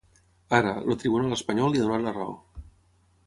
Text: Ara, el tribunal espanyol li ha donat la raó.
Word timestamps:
Ara, 0.59 0.69
el 0.93 0.97
tribunal 1.03 1.35
espanyol 1.37 1.71
li 1.75 1.81
ha 1.81 1.85
donat 1.87 2.05
la 2.07 2.13
raó. 2.17 2.33